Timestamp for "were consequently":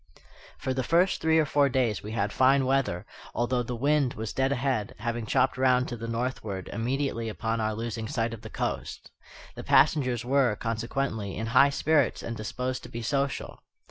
10.25-11.37